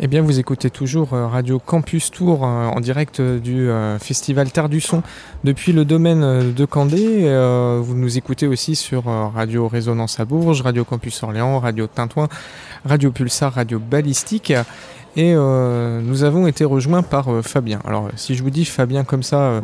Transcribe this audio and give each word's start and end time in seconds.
Eh 0.00 0.06
bien, 0.06 0.22
vous 0.22 0.38
écoutez 0.38 0.70
toujours 0.70 1.12
euh, 1.12 1.26
Radio 1.26 1.58
Campus 1.58 2.10
Tour 2.10 2.46
euh, 2.46 2.66
en 2.66 2.80
direct 2.80 3.20
euh, 3.20 3.38
du 3.38 3.68
festival 4.02 4.50
Terre 4.50 4.70
du 4.70 4.80
Son 4.80 5.02
depuis 5.44 5.72
le 5.72 5.84
domaine 5.84 6.52
de 6.54 6.64
Candé. 6.64 7.24
Vous 7.82 7.94
nous 7.94 8.16
écoutez 8.16 8.46
aussi 8.46 8.74
sur 8.74 9.04
Radio 9.04 9.68
Résonance 9.68 10.18
à 10.18 10.24
Bourges, 10.24 10.62
Radio 10.62 10.84
Campus 10.84 11.22
Orléans, 11.22 11.58
Radio 11.58 11.86
Tintouin, 11.86 12.28
Radio 12.86 13.10
Pulsar, 13.10 13.52
Radio 13.52 13.78
Balistique. 13.78 14.52
Et 15.16 15.34
nous 15.34 16.24
avons 16.24 16.46
été 16.46 16.64
rejoints 16.64 17.02
par 17.02 17.42
Fabien. 17.42 17.80
Alors, 17.84 18.08
si 18.16 18.34
je 18.34 18.42
vous 18.42 18.50
dis 18.50 18.64
Fabien 18.64 19.04
comme 19.04 19.22
ça, 19.22 19.62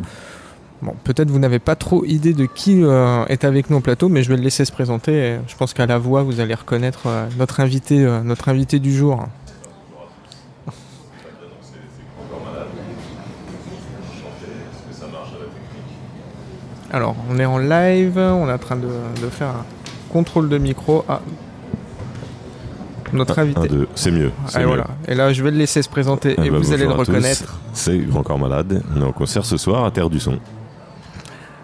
bon, 0.81 0.93
peut-être 1.03 1.31
vous 1.31 1.39
n'avez 1.39 1.59
pas 1.59 1.75
trop 1.75 2.05
idée 2.05 2.33
de 2.33 2.45
qui 2.45 2.83
est 2.83 3.43
avec 3.43 3.69
nous 3.69 3.77
au 3.77 3.81
plateau, 3.81 4.09
mais 4.09 4.21
je 4.21 4.29
vais 4.29 4.37
le 4.37 4.43
laisser 4.43 4.65
se 4.65 4.71
présenter. 4.71 5.37
je 5.47 5.55
pense 5.55 5.73
qu'à 5.73 5.85
la 5.85 5.97
voix, 5.97 6.23
vous 6.23 6.39
allez 6.39 6.55
reconnaître 6.55 7.07
notre 7.37 7.61
invité, 7.61 7.97
notre 8.23 8.49
invité 8.49 8.79
du 8.79 8.95
jour. 8.95 9.25
Alors, 16.91 17.15
on 17.29 17.37
est 17.39 17.45
en 17.45 17.57
live, 17.57 18.17
on 18.17 18.49
est 18.49 18.53
en 18.53 18.57
train 18.57 18.75
de, 18.75 19.29
faire 19.29 19.49
un 19.49 19.65
contrôle 20.11 20.49
de 20.49 20.57
micro. 20.57 21.05
à 21.07 21.21
notre 23.11 23.39
invité. 23.39 23.69
c'est 23.95 24.11
mieux. 24.11 24.31
Et, 24.59 24.63
voilà. 24.63 24.85
et 25.07 25.15
là, 25.15 25.33
je 25.33 25.43
vais 25.43 25.49
le 25.49 25.57
laisser 25.57 25.81
se 25.81 25.89
présenter 25.89 26.35
eh 26.37 26.45
et 26.45 26.49
ben, 26.51 26.59
vous 26.59 26.73
allez 26.73 26.85
le 26.85 26.91
reconnaître. 26.91 27.59
C'est 27.73 27.97
Grand 27.97 28.21
Corps 28.21 28.37
Malade. 28.37 28.83
On 28.95 29.01
est 29.01 29.05
en 29.05 29.11
concert 29.11 29.45
ce 29.45 29.57
soir 29.57 29.83
à 29.83 29.91
Terre 29.91 30.09
du 30.09 30.19
Son. 30.19 30.37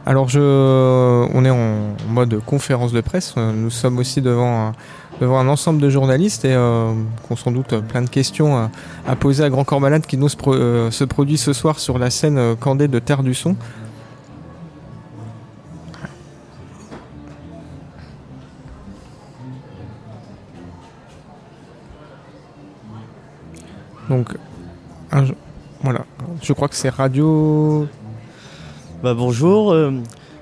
Alors, 0.07 0.29
je, 0.29 0.39
on 0.39 1.45
est 1.45 1.49
en 1.49 1.95
mode 2.09 2.39
conférence 2.45 2.91
de 2.91 3.01
presse. 3.01 3.35
Nous 3.37 3.70
sommes 3.70 3.98
aussi 3.98 4.21
devant 4.21 4.67
un, 4.67 4.71
devant 5.20 5.39
un 5.39 5.48
ensemble 5.48 5.81
de 5.81 5.89
journalistes 5.89 6.45
et 6.45 6.53
euh, 6.53 6.93
qu'on 7.27 7.35
sans 7.35 7.51
doute 7.51 7.79
plein 7.81 8.01
de 8.01 8.09
questions 8.09 8.70
à, 9.07 9.15
poser 9.15 9.43
à 9.43 9.49
Grand 9.49 9.63
Corps 9.63 9.81
Malade 9.81 10.05
qui 10.05 10.17
nous 10.17 10.29
se, 10.29 10.37
euh, 10.48 10.91
se, 10.91 11.03
produit 11.03 11.37
ce 11.37 11.53
soir 11.53 11.79
sur 11.79 11.98
la 11.98 12.10
scène 12.10 12.37
euh, 12.37 12.55
Candé 12.55 12.87
de 12.87 12.99
Terre 12.99 13.23
du 13.23 13.34
Son. 13.34 13.55
Donc, 24.16 24.38
voilà. 25.84 26.05
Je 26.41 26.54
crois 26.54 26.70
que 26.70 26.76
c'est 26.76 26.90
Radio. 26.90 27.85
Bah, 29.04 29.13
bonjour. 29.13 29.74
Euh, 29.74 29.91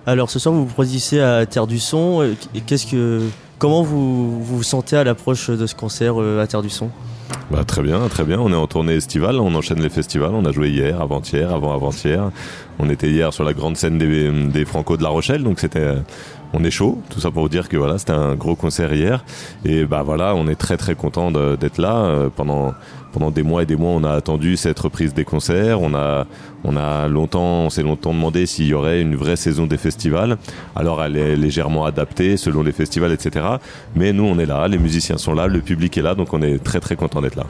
alors 0.06 0.30
ce 0.30 0.38
soir 0.38 0.54
vous 0.54 0.68
vous 0.68 0.74
produisez 0.74 1.22
à 1.22 1.46
Terre 1.48 1.66
du 1.66 1.80
Son. 1.80 2.22
Euh, 2.22 2.36
qu'est-ce 2.68 2.86
que, 2.86 3.22
comment 3.58 3.82
vous, 3.82 4.44
vous 4.44 4.62
sentez 4.62 4.96
à 4.96 5.04
l'approche 5.04 5.50
de 5.50 5.66
ce 5.66 5.74
concert 5.74 6.22
euh, 6.22 6.40
à 6.40 6.46
Terre 6.46 6.62
du 6.62 6.70
Son? 6.70 6.90
Bah, 7.50 7.64
très 7.64 7.82
bien, 7.82 8.08
très 8.10 8.24
bien. 8.24 8.40
On 8.40 8.52
est 8.52 8.56
en 8.56 8.68
tournée 8.68 8.94
estivale, 8.94 9.40
on 9.40 9.56
enchaîne 9.56 9.82
les 9.82 9.90
festivals. 9.90 10.36
On 10.36 10.46
a 10.46 10.52
joué 10.52 10.70
hier, 10.70 11.02
avant-hier, 11.02 11.52
avant-avant-hier. 11.52 12.30
On 12.78 12.90
était 12.92 13.10
hier 13.10 13.34
sur 13.34 13.44
la 13.44 13.54
grande 13.54 13.76
scène 13.76 13.98
des, 13.98 14.32
des 14.50 14.66
Franco 14.66 14.98
de 14.98 15.04
La 15.04 15.10
Rochelle, 15.10 15.44
donc 15.44 15.60
c'était 15.60 15.96
on 16.54 16.64
est 16.64 16.72
chaud. 16.72 17.02
Tout 17.10 17.20
ça 17.20 17.32
pour 17.32 17.42
vous 17.42 17.50
dire 17.50 17.68
que 17.68 17.78
voilà, 17.78 17.98
c'était 17.98 18.12
un 18.14 18.36
gros 18.36 18.56
concert 18.56 18.94
hier. 18.94 19.26
Et 19.66 19.86
bah 19.86 20.04
voilà, 20.04 20.36
on 20.36 20.48
est 20.48 20.56
très 20.56 20.78
très 20.78 20.94
content 20.94 21.32
d'être 21.32 21.80
là. 21.80 21.96
Euh, 21.96 22.30
pendant 22.34 22.74
pendant 23.14 23.32
des 23.32 23.44
mois 23.44 23.64
et 23.64 23.66
des 23.66 23.76
mois, 23.78 23.92
on 23.92 24.04
a 24.04 24.12
attendu 24.12 24.58
cette 24.58 24.80
reprise 24.80 25.14
des 25.14 25.24
concerts. 25.24 25.82
On 25.82 25.94
a 25.94 26.26
on 26.66 26.76
a 26.78 27.08
longtemps, 27.08 27.66
on 27.66 27.70
s'est 27.70 27.84
longtemps 27.84 28.14
demandé 28.14 28.46
s'il 28.46 28.68
y 28.68 28.74
aurait 28.74 29.02
une 29.02 29.16
vraie 29.16 29.36
saison 29.36 29.68
des 29.68 29.78
festivals. 29.78 30.38
Alors 30.76 31.04
elle 31.04 31.18
est 31.18 31.36
légèrement 31.36 31.86
adaptée 31.86 32.38
selon 32.38 32.64
les 32.64 32.72
festivals, 32.72 33.12
etc. 33.12 33.46
Mais 33.96 34.14
nous, 34.14 34.24
on 34.24 34.40
est 34.40 34.46
là, 34.46 34.68
les 34.68 34.78
musiciens 34.78 35.18
sont 35.18 35.34
là, 35.34 35.48
le 35.48 35.62
public 35.62 35.98
est 35.98 36.02
là, 36.02 36.16
donc 36.16 36.34
on 36.34 36.42
est 36.42 36.62
très 36.64 36.80
très 36.80 36.96
content 36.96 37.22
d'être 37.22 37.36
là. 37.36 37.46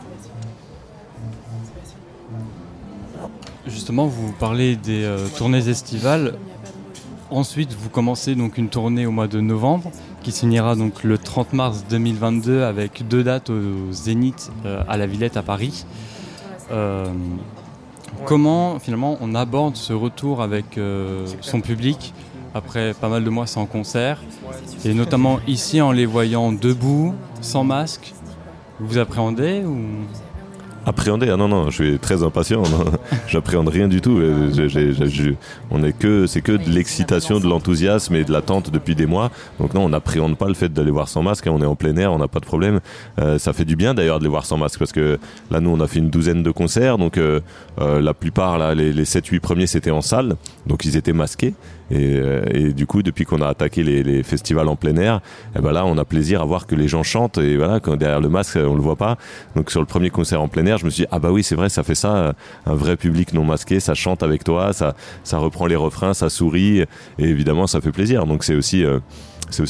Justement, 3.67 4.07
vous 4.07 4.33
parlez 4.39 4.75
des 4.75 5.03
euh, 5.03 5.17
tournées 5.37 5.69
estivales. 5.69 6.35
Ensuite, 7.33 7.73
vous 7.73 7.89
commencez 7.89 8.35
donc 8.35 8.59
une 8.59 8.69
tournée 8.69 9.07
au 9.07 9.11
mois 9.11 9.27
de 9.27 9.41
novembre 9.41 9.89
qui 10.21 10.31
signera 10.31 10.75
donc 10.75 11.03
le 11.03 11.17
30 11.17 11.53
mars 11.53 11.83
2022 11.89 12.61
avec 12.61 13.07
deux 13.07 13.23
dates 13.23 13.49
au 13.49 13.91
Zénith 13.91 14.51
euh, 14.67 14.83
à 14.87 14.97
la 14.97 15.07
Villette 15.07 15.35
à 15.35 15.41
Paris. 15.41 15.87
Euh, 16.71 17.07
comment 18.25 18.77
finalement 18.77 19.17
on 19.19 19.33
aborde 19.33 19.77
ce 19.77 19.93
retour 19.93 20.43
avec 20.43 20.77
euh, 20.77 21.25
son 21.41 21.61
public 21.61 22.13
après 22.53 22.93
pas 22.93 23.09
mal 23.09 23.23
de 23.23 23.31
mois 23.31 23.47
sans 23.47 23.65
concert? 23.65 24.21
Et 24.85 24.93
notamment 24.93 25.39
ici 25.47 25.81
en 25.81 25.91
les 25.91 26.05
voyant 26.05 26.51
debout, 26.51 27.15
sans 27.41 27.63
masque 27.63 28.13
Vous 28.79 28.99
appréhendez 28.99 29.63
ou? 29.65 29.79
Appréhender. 30.85 31.29
Ah 31.29 31.37
non, 31.37 31.47
non, 31.47 31.69
je 31.69 31.83
suis 31.83 31.99
très 31.99 32.23
impatient. 32.23 32.63
J'appréhende 33.27 33.69
rien 33.69 33.87
du 33.87 34.01
tout. 34.01 34.19
on 35.71 35.83
est 35.83 35.97
que, 35.97 36.27
c'est 36.27 36.41
que 36.41 36.51
de 36.51 36.69
l'excitation, 36.69 37.39
de 37.39 37.47
l'enthousiasme 37.47 38.15
et 38.15 38.23
de 38.23 38.31
l'attente 38.31 38.71
depuis 38.71 38.95
des 38.95 39.05
mois. 39.05 39.31
Donc 39.59 39.73
non, 39.73 39.85
on 39.85 39.89
n'appréhende 39.89 40.37
pas 40.37 40.47
le 40.47 40.53
fait 40.53 40.71
d'aller 40.71 40.91
voir 40.91 41.07
sans 41.07 41.23
masque. 41.23 41.47
Hein. 41.47 41.51
On 41.53 41.61
est 41.61 41.65
en 41.65 41.75
plein 41.75 41.95
air, 41.97 42.11
on 42.11 42.19
n'a 42.19 42.27
pas 42.27 42.39
de 42.39 42.45
problème. 42.45 42.79
Euh, 43.19 43.37
ça 43.37 43.53
fait 43.53 43.65
du 43.65 43.75
bien 43.75 43.93
d'ailleurs 43.93 44.19
de 44.19 44.23
les 44.23 44.29
voir 44.29 44.45
sans 44.45 44.57
masque 44.57 44.79
parce 44.79 44.91
que 44.91 45.19
là, 45.51 45.59
nous, 45.59 45.69
on 45.69 45.79
a 45.79 45.87
fait 45.87 45.99
une 45.99 46.09
douzaine 46.09 46.43
de 46.43 46.51
concerts. 46.51 46.97
Donc 46.97 47.17
euh, 47.17 47.39
euh, 47.79 48.01
la 48.01 48.13
plupart, 48.13 48.57
là, 48.57 48.75
les, 48.75 48.93
les 48.93 49.05
7-8 49.05 49.39
premiers, 49.39 49.67
c'était 49.67 49.91
en 49.91 50.01
salle. 50.01 50.35
Donc 50.67 50.85
ils 50.85 50.97
étaient 50.97 51.13
masqués. 51.13 51.53
Euh, 51.91 52.43
et, 52.51 52.73
du 52.73 52.87
coup, 52.87 53.03
depuis 53.03 53.25
qu'on 53.25 53.41
a 53.41 53.47
attaqué 53.47 53.83
les, 53.83 54.23
festivals 54.23 54.67
en 54.67 54.75
plein 54.75 54.95
air, 54.95 55.15
et 55.55 55.59
eh 55.59 55.61
ben 55.61 55.71
là, 55.71 55.85
on 55.85 55.97
a 55.97 56.05
plaisir 56.05 56.41
à 56.41 56.45
voir 56.45 56.65
que 56.65 56.75
les 56.75 56.87
gens 56.87 57.03
chantent. 57.03 57.37
Et 57.37 57.57
voilà, 57.57 57.79
quand 57.79 57.95
derrière 57.95 58.21
le 58.21 58.29
masque, 58.29 58.57
on 58.57 58.75
le 58.75 58.81
voit 58.81 58.95
pas. 58.95 59.17
Donc 59.55 59.69
sur 59.69 59.79
le 59.79 59.85
premier 59.85 60.09
concert 60.09 60.41
en 60.41 60.47
plein 60.47 60.65
air, 60.65 60.72
je 60.77 60.85
me 60.85 60.89
suis 60.89 61.03
dit 61.03 61.07
ah 61.11 61.19
bah 61.19 61.31
oui, 61.31 61.43
c'est 61.43 61.55
vrai, 61.55 61.69
ça 61.69 61.83
fait 61.83 61.95
ça, 61.95 62.33
un 62.65 62.75
vrai 62.75 62.97
public 62.97 63.33
non 63.33 63.43
masqué, 63.43 63.79
ça 63.79 63.93
chante 63.93 64.23
avec 64.23 64.43
toi, 64.43 64.73
ça, 64.73 64.95
ça 65.23 65.37
reprend 65.37 65.65
les 65.65 65.75
refrains, 65.75 66.13
ça 66.13 66.29
sourit, 66.29 66.81
et 66.81 66.87
évidemment, 67.19 67.67
ça 67.67 67.81
fait 67.81 67.91
plaisir. 67.91 68.25
Donc 68.25 68.43
c'est 68.43 68.55
aussi 68.55 68.83
euh, 68.83 68.99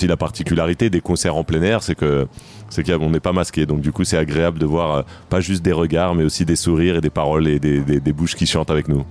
la 0.07 0.17
particularité 0.17 0.89
des 0.89 1.01
concerts 1.01 1.35
en 1.35 1.43
plein 1.43 1.61
air, 1.61 1.83
c'est 1.83 1.95
qu'on 1.95 3.09
n'est 3.09 3.19
pas 3.19 3.33
masqué. 3.33 3.65
Donc 3.65 3.81
du 3.81 3.91
coup, 3.91 4.03
c'est 4.03 4.17
agréable 4.17 4.59
de 4.59 4.65
voir 4.65 4.95
euh, 4.95 5.01
pas 5.29 5.41
juste 5.41 5.63
des 5.63 5.73
regards, 5.73 6.15
mais 6.15 6.23
aussi 6.23 6.45
des 6.45 6.55
sourires 6.55 6.97
et 6.97 7.01
des 7.01 7.09
paroles 7.09 7.47
et 7.47 7.59
des 7.59 8.13
bouches 8.13 8.35
qui 8.35 8.45
chantent 8.45 8.71
avec 8.71 8.87
nous. 8.87 9.03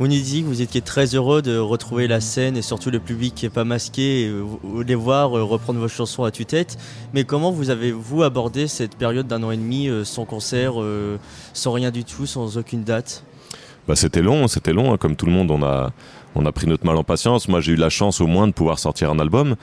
Vous 0.00 0.08
nous 0.08 0.20
dit 0.20 0.42
que 0.42 0.48
vous 0.48 0.60
étiez 0.60 0.80
très 0.80 1.14
heureux 1.14 1.40
de 1.40 1.56
retrouver 1.56 2.08
la 2.08 2.20
scène 2.20 2.56
et 2.56 2.62
surtout 2.62 2.90
le 2.90 2.98
public 2.98 3.32
qui 3.36 3.44
n'est 3.44 3.50
pas 3.50 3.62
masqué, 3.62 4.28
les 4.84 4.94
voir 4.96 5.38
euh, 5.38 5.44
reprendre 5.44 5.78
vos 5.78 5.86
chansons 5.86 6.24
à 6.24 6.32
tue-tête. 6.32 6.76
Mais 7.12 7.22
comment 7.22 7.52
vous 7.52 7.70
avez-vous 7.70 8.24
abordé 8.24 8.66
cette 8.66 8.96
période 8.96 9.28
d'un 9.28 9.44
an 9.44 9.52
et 9.52 9.56
demi 9.56 9.88
euh, 9.88 10.02
sans 10.02 10.24
concert, 10.24 10.82
euh, 10.82 11.16
sans 11.52 11.70
rien 11.70 11.92
du 11.92 12.02
tout, 12.02 12.26
sans 12.26 12.58
aucune 12.58 12.82
date? 12.82 13.22
Bah, 13.86 13.94
C'était 13.94 14.20
long, 14.22 14.48
c'était 14.48 14.72
long. 14.72 14.92
Hein. 14.92 14.96
Comme 14.96 15.14
tout 15.14 15.26
le 15.26 15.32
monde, 15.32 15.52
on 15.52 15.62
a, 15.62 15.92
on 16.34 16.44
a 16.44 16.50
pris 16.50 16.66
notre 16.66 16.84
mal 16.84 16.96
en 16.96 17.04
patience. 17.04 17.46
Moi, 17.46 17.60
j'ai 17.60 17.72
eu 17.72 17.76
la 17.76 17.88
chance 17.88 18.20
au 18.20 18.26
moins 18.26 18.48
de 18.48 18.52
pouvoir 18.52 18.80
sortir 18.80 19.12
un 19.12 19.20
album. 19.20 19.54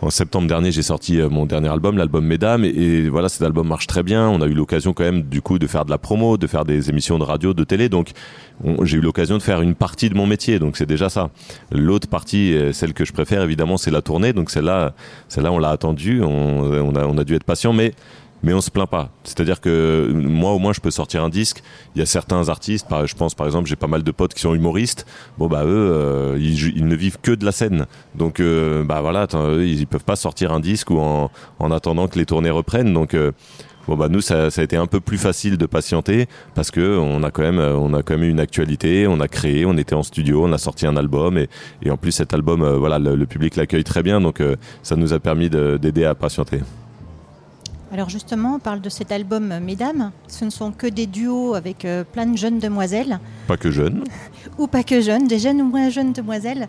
En 0.00 0.10
septembre 0.10 0.46
dernier, 0.46 0.70
j'ai 0.70 0.82
sorti 0.82 1.20
euh, 1.20 1.28
mon 1.28 1.44
dernier 1.44 1.68
album, 1.68 1.98
l'album 1.98 2.24
Mesdames, 2.24 2.64
et, 2.64 3.08
voilà, 3.08 3.28
cet 3.28 3.42
album 3.42 3.66
marche 3.66 3.88
très 3.88 4.04
bien. 4.04 4.28
On 4.28 4.40
a 4.40 4.46
eu 4.46 4.54
l'occasion 4.54 4.92
quand 4.92 5.02
même, 5.02 5.22
du 5.22 5.42
coup, 5.42 5.58
de 5.58 5.66
faire 5.66 5.84
de 5.84 5.90
la 5.90 5.98
promo, 5.98 6.36
de 6.36 6.46
faire 6.46 6.64
des 6.64 6.88
émissions 6.88 7.18
de 7.18 7.24
radio, 7.24 7.52
de 7.52 7.64
télé. 7.64 7.88
Donc, 7.88 8.12
j'ai 8.82 8.98
eu 8.98 9.00
l'occasion 9.00 9.36
de 9.36 9.42
faire 9.42 9.60
une 9.60 9.74
partie 9.74 10.08
de 10.08 10.14
mon 10.14 10.26
métier. 10.26 10.60
Donc, 10.60 10.76
c'est 10.76 10.86
déjà 10.86 11.08
ça. 11.08 11.30
L'autre 11.72 12.08
partie, 12.08 12.54
euh, 12.54 12.72
celle 12.72 12.94
que 12.94 13.04
je 13.04 13.12
préfère, 13.12 13.42
évidemment, 13.42 13.76
c'est 13.76 13.90
la 13.90 14.00
tournée. 14.00 14.32
Donc, 14.32 14.50
celle-là, 14.50 14.94
celle-là, 15.28 15.50
on 15.50 15.58
l'a 15.58 15.70
attendu. 15.70 16.22
On, 16.22 16.94
a, 16.94 17.04
on 17.04 17.18
a 17.18 17.24
dû 17.24 17.34
être 17.34 17.44
patient, 17.44 17.72
mais 17.72 17.92
mais 18.42 18.54
on 18.54 18.60
se 18.60 18.70
plaint 18.70 18.88
pas. 18.88 19.10
C'est-à-dire 19.24 19.60
que 19.60 20.10
moi 20.12 20.52
au 20.52 20.58
moins 20.58 20.72
je 20.72 20.80
peux 20.80 20.90
sortir 20.90 21.22
un 21.22 21.28
disque. 21.28 21.62
Il 21.94 21.98
y 21.98 22.02
a 22.02 22.06
certains 22.06 22.48
artistes, 22.48 22.86
je 23.04 23.14
pense 23.14 23.34
par 23.34 23.46
exemple 23.46 23.68
j'ai 23.68 23.76
pas 23.76 23.86
mal 23.86 24.02
de 24.02 24.10
potes 24.10 24.34
qui 24.34 24.40
sont 24.40 24.54
humoristes. 24.54 25.06
Bon 25.38 25.46
bah 25.46 25.64
eux 25.64 25.90
euh, 25.92 26.38
ils, 26.40 26.86
ne 26.86 26.94
vivent 26.94 27.18
que 27.20 27.32
de 27.32 27.44
la 27.44 27.52
scène. 27.52 27.86
Donc 28.14 28.40
euh, 28.40 28.84
bah 28.84 29.00
voilà, 29.00 29.26
ils 29.60 29.86
peuvent 29.86 30.04
pas 30.04 30.16
sortir 30.16 30.52
un 30.52 30.60
disque 30.60 30.90
ou 30.90 30.98
en, 30.98 31.30
en 31.58 31.70
attendant 31.70 32.08
que 32.08 32.18
les 32.18 32.26
tournées 32.26 32.50
reprennent. 32.50 32.92
Donc 32.94 33.14
euh, 33.14 33.32
bon 33.86 33.96
bah 33.96 34.08
nous 34.08 34.20
ça, 34.20 34.50
ça, 34.50 34.60
a 34.60 34.64
été 34.64 34.76
un 34.76 34.86
peu 34.86 35.00
plus 35.00 35.18
facile 35.18 35.56
de 35.58 35.66
patienter 35.66 36.28
parce 36.54 36.70
que 36.70 36.98
on 36.98 37.22
a 37.22 37.30
quand 37.30 37.42
même 37.42 37.58
on 37.58 37.92
a 37.94 38.02
quand 38.02 38.14
même 38.14 38.24
eu 38.24 38.30
une 38.30 38.40
actualité, 38.40 39.06
on 39.08 39.20
a 39.20 39.28
créé, 39.28 39.66
on 39.66 39.76
était 39.76 39.94
en 39.94 40.02
studio, 40.02 40.44
on 40.44 40.52
a 40.52 40.58
sorti 40.58 40.86
un 40.86 40.96
album 40.96 41.38
et, 41.38 41.48
et 41.82 41.90
en 41.90 41.96
plus 41.96 42.12
cet 42.12 42.34
album 42.34 42.64
voilà 42.76 42.98
le, 42.98 43.16
le 43.16 43.26
public 43.26 43.56
l'accueille 43.56 43.84
très 43.84 44.02
bien 44.02 44.20
donc 44.20 44.42
ça 44.82 44.96
nous 44.96 45.12
a 45.12 45.18
permis 45.18 45.50
d'aider 45.50 46.04
à 46.04 46.14
patienter. 46.14 46.60
Alors 47.90 48.10
justement, 48.10 48.56
on 48.56 48.58
parle 48.58 48.82
de 48.82 48.90
cet 48.90 49.12
album 49.12 49.60
Mesdames. 49.60 50.12
Ce 50.26 50.44
ne 50.44 50.50
sont 50.50 50.72
que 50.72 50.86
des 50.86 51.06
duos 51.06 51.54
avec 51.54 51.86
euh, 51.86 52.04
plein 52.04 52.26
de 52.26 52.36
jeunes 52.36 52.58
demoiselles. 52.58 53.18
Pas 53.46 53.56
que 53.56 53.70
jeunes. 53.70 54.04
ou 54.58 54.66
pas 54.66 54.82
que 54.82 55.00
jeunes, 55.00 55.26
des 55.26 55.38
jeunes 55.38 55.62
ou 55.62 55.64
moins 55.64 55.88
jeunes 55.88 56.12
demoiselles. 56.12 56.68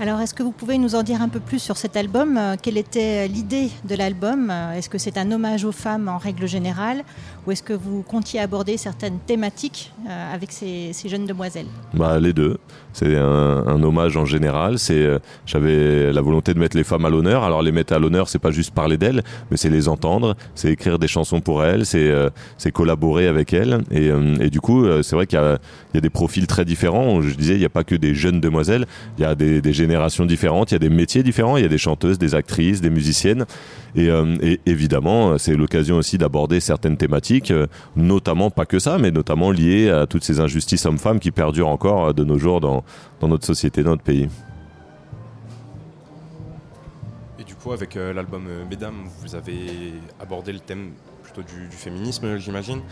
Alors 0.00 0.20
est-ce 0.20 0.32
que 0.32 0.42
vous 0.42 0.52
pouvez 0.52 0.78
nous 0.78 0.94
en 0.94 1.02
dire 1.02 1.20
un 1.20 1.28
peu 1.28 1.38
plus 1.38 1.58
sur 1.58 1.76
cet 1.76 1.98
album 1.98 2.38
euh, 2.38 2.56
Quelle 2.60 2.78
était 2.78 3.28
l'idée 3.28 3.68
de 3.84 3.94
l'album 3.94 4.50
Est-ce 4.74 4.88
que 4.88 4.96
c'est 4.96 5.18
un 5.18 5.30
hommage 5.30 5.66
aux 5.66 5.72
femmes 5.72 6.08
en 6.08 6.16
règle 6.16 6.48
générale 6.48 7.02
Ou 7.46 7.52
est-ce 7.52 7.62
que 7.62 7.74
vous 7.74 8.02
comptiez 8.02 8.40
aborder 8.40 8.78
certaines 8.78 9.18
thématiques 9.18 9.92
euh, 10.08 10.34
avec 10.34 10.50
ces, 10.50 10.92
jeunes 11.04 11.26
demoiselles? 11.26 11.66
Bah, 11.92 12.18
Les 12.18 12.32
deux. 12.32 12.56
C'est 12.94 13.16
un, 13.16 13.82
hommage 13.82 14.16
en 14.16 14.24
général. 14.24 14.78
C'est, 14.78 15.06
J'avais 15.44 16.12
la 16.12 16.20
volonté 16.22 16.54
de 16.54 16.58
mettre 16.58 16.76
les 16.76 16.84
femmes 16.84 17.04
à 17.04 17.10
l'honneur. 17.10 17.44
Alors 17.44 17.60
les 17.60 17.72
mettre 17.72 17.92
à 17.92 17.98
l'honneur, 17.98 18.28
c'est 18.28 18.38
pas 18.38 18.52
juste 18.52 18.72
parler 18.72 18.96
d'elles, 18.96 19.22
mais 19.50 19.56
c'est 19.56 19.68
les 19.68 19.88
entendre, 19.88 20.36
c'est 20.54 20.70
écrire 20.70 20.98
des 20.98 21.08
chansons 21.08 21.40
pour 21.40 21.64
elles, 21.64 21.86
c'est 21.86 22.08
euh, 22.08 22.30
collaborer 22.72 23.26
avec 23.26 23.52
elles. 23.52 23.80
Et, 23.90 24.08
euh, 24.08 24.36
et 24.40 24.50
du 24.50 24.60
coup, 24.60 24.84
euh, 24.84 25.02
c'est 25.02 25.16
vrai 25.16 25.26
qu'il 25.26 25.38
y, 25.38 25.98
a 25.98 26.00
des 26.00 26.10
profils 26.10 26.46
très 26.46 26.64
différents. 26.64 27.20
Je 27.22 27.34
disais, 27.34 27.54
il 27.54 27.60
n'y 27.60 27.64
a 27.64 27.70
pas 27.70 27.84
que 27.84 27.94
des 27.94 28.14
jeunes 28.14 28.40
demoiselles, 28.40 28.86
il 29.18 29.22
y 29.22 29.24
a 29.24 29.34
des, 29.34 29.60
des, 29.60 29.72
générations 29.72 30.26
différentes, 30.26 30.70
il 30.70 30.74
y 30.74 30.76
a 30.76 30.80
des 30.80 30.88
métiers 30.88 31.22
différents, 31.22 31.56
il 31.56 31.62
y 31.62 31.66
a 31.66 31.68
des 31.68 31.78
chanteuses, 31.78 32.18
des 32.18 32.34
actrices, 32.34 32.80
des 32.80 32.90
musiciennes. 32.90 33.44
Et, 33.96 34.08
et 34.42 34.60
évidemment, 34.66 35.38
c'est 35.38 35.54
l'occasion 35.54 35.96
aussi 35.96 36.18
d'aborder 36.18 36.58
certaines 36.58 36.96
thématiques, 36.96 37.52
notamment, 37.94 38.50
pas 38.50 38.66
que 38.66 38.80
ça, 38.80 38.98
mais 38.98 39.12
notamment 39.12 39.52
liées 39.52 39.88
à 39.88 40.06
toutes 40.08 40.24
ces 40.24 40.40
injustices 40.40 40.84
hommes-femmes 40.84 41.20
qui 41.20 41.30
perdurent 41.30 41.68
encore 41.68 42.12
de 42.12 42.24
nos 42.24 42.36
jours 42.36 42.60
dans, 42.60 42.82
dans 43.20 43.28
notre 43.28 43.46
société, 43.46 43.84
dans 43.84 43.90
notre 43.90 44.02
pays. 44.02 44.28
Avec 47.72 47.96
euh, 47.96 48.12
l'album 48.12 48.46
euh, 48.48 48.64
Mesdames, 48.68 49.04
vous 49.20 49.34
avez 49.34 49.94
abordé 50.20 50.52
le 50.52 50.60
thème 50.60 50.92
plutôt 51.22 51.42
du, 51.42 51.68
féminisme, 51.70 52.36
j'imagine. 52.36 52.82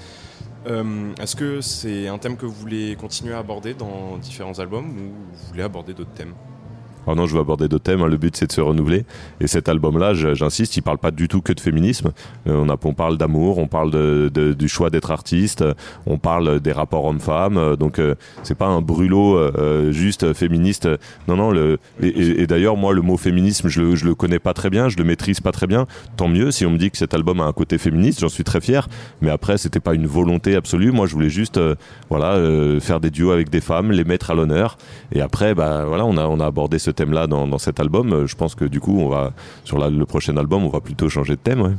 Euh, 0.67 1.13
est-ce 1.21 1.37
que 1.37 1.61
c'est 1.61 2.09
un 2.09 2.19
thème 2.19 2.37
que 2.37 2.47
vous 2.47 2.53
voulez 2.53 2.97
continuer 2.97 3.35
à 3.35 3.39
aborder 3.39 3.75
dans 3.75 4.17
différents 4.19 4.59
albums 4.59 4.91
ou 4.91 5.13
vous 5.33 5.49
voulez 5.49 5.63
aborder 5.63 5.93
d'autres 5.93 6.15
thèmes? 6.15 6.35
Oh 7.07 7.15
non, 7.15 7.27
je 7.27 7.35
veux 7.35 7.41
aborder 7.41 7.69
d'autres 7.69 7.85
thèmes. 7.85 8.03
Hein. 8.03 8.09
Le 8.09 8.17
but, 8.17 8.37
c'est 8.37 8.47
de 8.47 8.53
se 8.53 8.61
renouveler. 8.61 9.05
Et 9.41 9.47
cet 9.47 9.69
album-là, 9.69 10.15
j'insiste, 10.15 10.77
il 10.77 10.83
parle 10.83 10.99
pas 10.99 11.11
du 11.11 11.29
tout 11.29 11.41
que 11.41 11.53
de 11.53 11.61
féminisme. 11.61 12.13
Euh, 12.47 12.65
on, 12.85 12.95
parle 12.95 13.19
d'amour, 13.19 13.59
on 13.59 13.67
parle 13.67 13.91
du 14.31 14.69
choix 14.69 14.91
d'être 14.91 15.11
artiste, 15.11 15.65
on 16.07 16.19
parle 16.19 16.61
des 16.61 16.73
rapports 16.73 17.05
hommes-femmes. 17.05 17.57
Euh, 17.57 17.77
donc, 17.77 17.99
euh, 17.99 18.15
c'est 18.43 18.57
pas 18.57 18.67
un 18.67 18.81
brûlot 18.81 19.41
juste 19.91 20.33
féministe. 20.33 20.89
Non, 21.29 21.37
non. 21.37 21.77
Et, 22.01 22.47
d'ailleurs, 22.47 22.77
moi, 22.77 22.93
le 22.93 23.03
mot 23.03 23.17
féminisme, 23.17 23.69
je 23.69 23.81
le, 23.81 23.95
le 23.95 24.15
connais 24.15 24.39
pas 24.39 24.55
très 24.55 24.71
bien, 24.71 24.89
je 24.89 24.97
le 24.97 25.05
maîtrise 25.05 25.41
pas 25.41 25.53
très 25.53 25.67
bien. 25.67 25.87
Tant 26.17 26.29
mieux 26.29 26.51
si 26.51 26.67
on 26.67 26.71
me 26.71 26.79
dit 26.79 26.91
que 26.91 26.99
cet 26.99 27.15
album 27.15 27.41
a 27.41 27.45
un 27.45 27.53
côté 27.53 27.79
féministe, 27.79 28.21
j'en 28.21 28.29
suis 28.29 28.45
très 28.45 28.61
fier. 28.61 28.89
Mais 29.21 29.31
après, 29.31 29.59
c'était 29.59 29.81
pas 29.81 29.95
une 29.95 30.07
volonté 30.07 30.55
absolue. 30.55 30.93
Moi, 30.93 31.07
je 31.07 31.15
voulais 31.15 31.31
juste, 31.31 31.61
voilà, 32.11 32.39
faire 32.81 33.01
des 33.01 33.11
duos 33.11 33.33
avec 33.33 33.51
des 33.51 33.61
femmes, 33.61 33.91
les 33.91 34.05
mettre 34.05 34.31
à 34.31 34.35
l'honneur. 34.35 34.79
Et 35.13 35.21
après, 35.21 35.55
bah 35.55 35.85
voilà, 35.87 36.05
on 36.05 36.41
a 36.41 36.47
abordé 36.47 36.79
ce 36.79 36.92
thème-là 36.93 37.27
dans, 37.27 37.59
cet 37.59 37.81
album. 37.81 38.13
Euh, 38.13 38.27
je 38.27 38.37
pense 38.37 38.55
que 38.55 38.65
du 38.65 38.81
coup, 38.81 38.99
on 38.99 39.09
va 39.09 39.33
sur 39.65 39.79
le 39.79 40.07
prochain 40.07 40.37
album, 40.37 40.65
on 40.65 40.69
va 40.69 40.81
plutôt 40.81 41.09
changer 41.09 41.35
de 41.35 41.41
thème. 41.41 41.77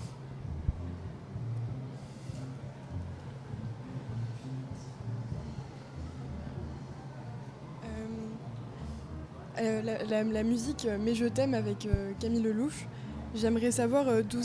Euh, 9.59 9.81
euh, 10.11 10.23
la, 10.31 10.43
musique 10.43 10.87
Mais 10.99 11.15
je 11.15 11.25
t'aime 11.25 11.53
avec 11.53 11.87
Camille 12.19 12.41
Lelouch. 12.41 12.87
J'aimerais 13.35 13.71
savoir 13.71 14.05
d'où 14.29 14.39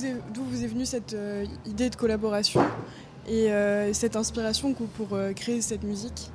vous 0.45 0.65
est 0.65 0.67
venue 0.67 0.87
cette 0.87 1.15
idée 1.67 1.91
de 1.91 1.97
collaboration 1.97 2.63
et 3.29 3.51
cette 3.93 4.17
inspiration 4.17 4.73
pour 4.73 5.09
créer 5.37 5.61
cette 5.61 5.83
musique? 5.83 6.31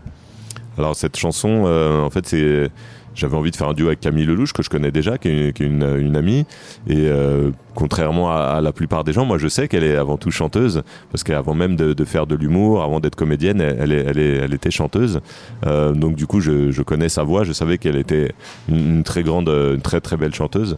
Alors 0.77 0.95
cette 0.95 1.17
chanson, 1.17 1.65
en 1.65 2.09
fait, 2.09 2.25
c'est 2.27 2.69
j'avais 3.15 3.35
envie 3.35 3.51
de 3.51 3.55
faire 3.55 3.69
un 3.69 3.73
duo 3.73 3.87
avec 3.87 3.99
Camille 3.99 4.25
Lelouch 4.25 4.53
que 4.53 4.63
je 4.63 4.69
connais 4.69 4.91
déjà, 4.91 5.17
qui 5.17 5.29
est, 5.29 5.59
une, 5.59 6.15
amie. 6.15 6.45
Et 6.87 7.07
euh, 7.07 7.51
contrairement 7.75 8.31
à, 8.31 8.59
la 8.61 8.71
plupart 8.71 9.03
des 9.03 9.13
gens, 9.13 9.25
moi 9.25 9.37
je 9.37 9.47
sais 9.47 9.67
qu'elle 9.67 9.83
est 9.83 9.95
avant 9.95 10.17
tout 10.17 10.31
chanteuse 10.31 10.83
parce 11.11 11.23
qu'avant 11.23 11.53
même 11.53 11.75
de, 11.75 12.05
faire 12.05 12.27
de 12.27 12.35
l'humour, 12.35 12.83
avant 12.83 12.99
d'être 12.99 13.15
comédienne, 13.15 13.61
elle, 13.61 13.91
elle, 13.91 14.17
elle, 14.17 14.53
était 14.53 14.71
chanteuse. 14.71 15.21
Euh, 15.65 15.93
donc 15.93 16.15
du 16.15 16.27
coup, 16.27 16.39
je, 16.39 16.81
connais 16.81 17.09
sa 17.09 17.23
voix. 17.23 17.43
Je 17.43 17.53
savais 17.53 17.77
qu'elle 17.77 17.97
était 17.97 18.33
une, 18.67 19.03
très 19.03 19.23
grande, 19.23 19.49
une 19.49 19.81
très 19.81 20.01
très 20.01 20.17
belle 20.17 20.33
chanteuse. 20.33 20.77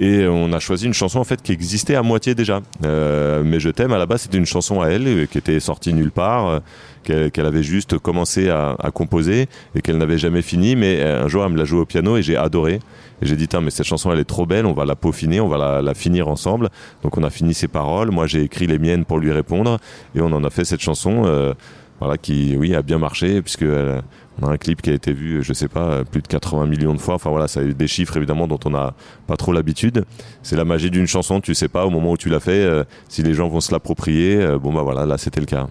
Et 0.00 0.26
on 0.26 0.52
a 0.52 0.58
choisi 0.58 0.86
une 0.86 0.94
chanson 0.94 1.18
en 1.18 1.24
fait 1.24 1.42
qui 1.42 1.52
existait 1.52 1.94
à 1.94 2.02
moitié 2.02 2.34
déjà. 2.34 2.62
Euh, 2.84 3.42
mais 3.44 3.60
je 3.60 3.68
t'aime 3.68 3.92
à 3.92 3.98
la 3.98 4.06
base 4.06 4.22
c'était 4.22 4.38
une 4.38 4.46
chanson 4.46 4.80
à 4.80 4.88
elle 4.88 5.28
qui 5.28 5.38
était 5.38 5.60
sortie 5.60 5.92
nulle 5.92 6.10
part 6.10 6.62
qu'elle 7.02 7.46
avait 7.46 7.62
juste 7.62 7.98
commencé 7.98 8.50
à, 8.50 8.76
composer 8.92 9.48
et 9.74 9.80
qu'elle 9.80 9.98
n'avait 9.98 10.18
jamais 10.18 10.42
fini. 10.42 10.76
Mais 10.76 11.00
euh, 11.00 11.24
un 11.24 11.28
jour, 11.28 11.44
elle 11.44 11.52
me 11.52 11.58
l'a 11.58 11.64
joué 11.64 11.80
au 11.80 11.86
piano 11.86 12.16
et 12.16 12.22
j'ai 12.22 12.36
adoré. 12.36 12.80
Et 13.22 13.26
j'ai 13.26 13.36
dit, 13.36 13.48
mais 13.62 13.70
cette 13.70 13.86
chanson, 13.86 14.10
elle 14.12 14.18
est 14.18 14.24
trop 14.24 14.46
belle, 14.46 14.64
on 14.64 14.72
va 14.72 14.84
la 14.84 14.96
peaufiner, 14.96 15.40
on 15.40 15.48
va 15.48 15.82
la, 15.82 15.94
finir 15.94 16.28
ensemble. 16.28 16.70
Donc 17.02 17.18
on 17.18 17.22
a 17.22 17.30
fini 17.30 17.52
ses 17.52 17.68
paroles, 17.68 18.10
moi 18.10 18.26
j'ai 18.26 18.42
écrit 18.42 18.66
les 18.66 18.78
miennes 18.78 19.04
pour 19.04 19.18
lui 19.18 19.30
répondre 19.30 19.78
et 20.14 20.22
on 20.22 20.32
en 20.32 20.42
a 20.44 20.50
fait 20.50 20.64
cette 20.64 20.80
chanson. 20.80 21.24
Euh, 21.26 21.52
voilà, 22.00 22.18
qui, 22.18 22.56
oui, 22.56 22.74
a 22.74 22.82
bien 22.82 22.98
marché, 22.98 23.40
puisque 23.42 23.62
euh, 23.62 24.00
on 24.40 24.48
a 24.48 24.50
un 24.50 24.56
clip 24.56 24.82
qui 24.82 24.90
a 24.90 24.94
été 24.94 25.12
vu, 25.12 25.44
je 25.44 25.52
sais 25.52 25.68
pas, 25.68 26.04
plus 26.04 26.22
de 26.22 26.26
80 26.26 26.66
millions 26.66 26.94
de 26.94 26.98
fois. 26.98 27.14
Enfin 27.14 27.30
voilà, 27.30 27.46
ça 27.46 27.60
a 27.60 27.64
des 27.64 27.86
chiffres 27.86 28.16
évidemment 28.16 28.48
dont 28.48 28.58
on 28.64 28.70
n'a 28.70 28.94
pas 29.26 29.36
trop 29.36 29.52
l'habitude. 29.52 30.04
C'est 30.42 30.56
la 30.56 30.64
magie 30.64 30.90
d'une 30.90 31.06
chanson, 31.06 31.40
tu 31.40 31.54
sais 31.54 31.68
pas 31.68 31.86
au 31.86 31.90
moment 31.90 32.12
où 32.12 32.16
tu 32.16 32.28
l'as 32.28 32.40
fait, 32.40 32.68
si 33.08 33.22
les 33.22 33.34
gens 33.34 33.48
vont 33.48 33.60
se 33.60 33.70
l'approprier. 33.70 34.56
bon 34.58 34.72
bah 34.72 34.82
voilà, 34.82 35.06
là 35.06 35.18
c'était 35.18 35.40
le 35.40 35.46
cas. 35.46 35.68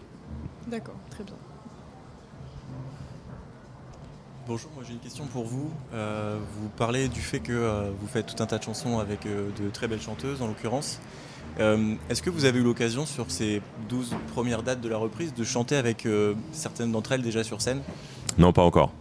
Bonjour, 4.49 4.71
moi 4.73 4.83
j'ai 4.83 4.93
une 4.93 4.99
question 4.99 5.25
pour 5.27 5.43
vous. 5.43 5.69
Euh, 5.93 6.39
vous 6.55 6.69
parlez 6.69 7.07
du 7.07 7.21
fait 7.21 7.39
que 7.39 7.51
euh, 7.51 7.91
vous 8.01 8.07
faites 8.07 8.25
tout 8.35 8.41
un 8.41 8.47
tas 8.47 8.57
de 8.57 8.63
chansons 8.63 8.97
avec 8.97 9.27
euh, 9.27 9.51
de 9.61 9.69
très 9.69 9.87
belles 9.87 10.01
chanteuses 10.01 10.41
en 10.41 10.47
l'occurrence. 10.47 10.99
Est-ce 11.57 12.21
que 12.21 12.29
vous 12.29 12.45
avez 12.45 12.59
eu 12.59 12.63
l'occasion 12.63 13.05
sur 13.05 13.31
ces 13.31 13.61
12 13.89 14.15
premières 14.33 14.63
dates 14.63 14.81
de 14.81 14.87
la 14.87 14.97
reprise 14.97 15.33
de 15.33 15.43
chanter 15.43 15.75
avec 15.75 16.07
certaines 16.51 16.91
d'entre 16.91 17.11
elles 17.11 17.21
déjà 17.21 17.43
sur 17.43 17.61
scène? 17.61 17.81
Non, 18.37 18.53
pas 18.53 18.63
encore. 18.63 18.93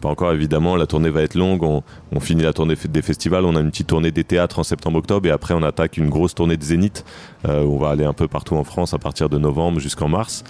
Pas 0.00 0.10
encore 0.10 0.32
évidemment, 0.32 0.76
la 0.76 0.86
tournée 0.86 1.08
va 1.08 1.22
être 1.22 1.34
longue, 1.34 1.62
on, 1.62 2.20
finit 2.20 2.42
la 2.42 2.52
tournée 2.52 2.74
des 2.76 3.02
festivals, 3.02 3.44
on 3.46 3.56
a 3.56 3.60
une 3.60 3.70
petite 3.70 3.86
tournée 3.86 4.10
des 4.10 4.22
théâtres 4.22 4.58
en 4.58 4.62
septembre-octobre 4.62 5.26
et 5.26 5.30
après 5.30 5.54
on 5.54 5.62
attaque 5.62 5.96
une 5.96 6.10
grosse 6.10 6.34
tournée 6.34 6.58
de 6.58 6.62
Zénith 6.62 7.04
où 7.44 7.48
on 7.48 7.78
va 7.78 7.88
aller 7.88 8.04
un 8.04 8.12
peu 8.12 8.28
partout 8.28 8.54
en 8.54 8.64
France 8.64 8.92
à 8.92 8.98
partir 8.98 9.30
de 9.30 9.38
novembre 9.38 9.80
jusqu'en 9.80 10.08
mars. 10.08 10.44